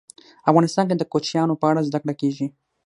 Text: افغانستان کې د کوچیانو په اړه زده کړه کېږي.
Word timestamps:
افغانستان 0.49 0.85
کې 0.89 0.95
د 0.97 1.03
کوچیانو 1.11 1.59
په 1.61 1.65
اړه 1.71 1.85
زده 1.87 1.97
کړه 2.03 2.13
کېږي. 2.21 2.47